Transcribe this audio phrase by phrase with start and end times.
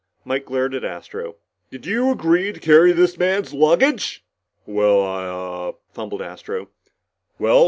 [0.25, 1.35] Mike glared at Astro.
[1.69, 4.25] "Did you agree to carry this man's luggage?"
[4.65, 6.69] "Well I ah" fumbled Astro.
[7.37, 7.59] "Well?